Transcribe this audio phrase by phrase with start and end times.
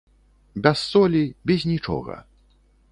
[0.63, 2.21] Без солі, без нічога.